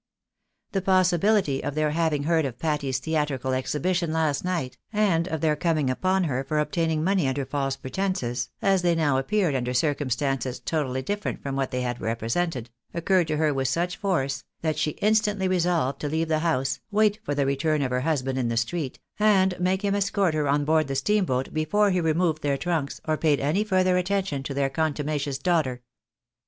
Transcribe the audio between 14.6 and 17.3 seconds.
that she instantly resolved to leave the house, wait